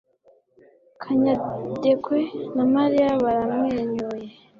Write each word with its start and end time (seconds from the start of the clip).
Kanyadekwe 1.01 2.19
na 2.55 2.63
Mariya 2.73 3.09
baramwenyuye. 3.23 4.27